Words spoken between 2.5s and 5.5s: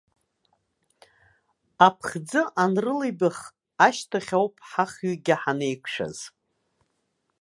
анрылеибах ашьҭахь ауп ҳахҩыкгьы